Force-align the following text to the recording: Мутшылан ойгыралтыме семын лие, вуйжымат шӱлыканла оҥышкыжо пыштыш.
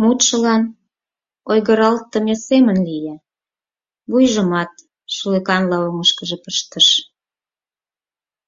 Мутшылан 0.00 0.62
ойгыралтыме 1.50 2.34
семын 2.48 2.78
лие, 2.88 3.16
вуйжымат 4.10 4.72
шӱлыканла 5.14 5.76
оҥышкыжо 5.86 6.36
пыштыш. 6.44 6.88